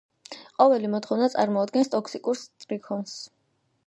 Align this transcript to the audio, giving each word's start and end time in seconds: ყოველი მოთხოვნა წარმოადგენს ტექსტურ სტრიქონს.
ყოველი 0.61 0.87
მოთხოვნა 0.93 1.27
წარმოადგენს 1.33 1.91
ტექსტურ 1.97 2.39
სტრიქონს. 2.47 3.15